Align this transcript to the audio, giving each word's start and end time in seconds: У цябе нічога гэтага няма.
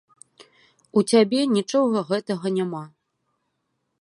У 1.01 1.03
цябе 1.11 1.41
нічога 1.57 1.97
гэтага 2.09 2.47
няма. 2.57 2.83